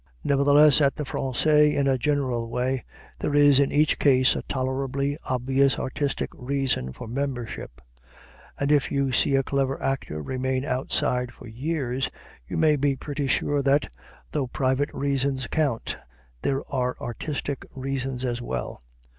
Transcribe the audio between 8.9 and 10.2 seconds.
you see a clever actor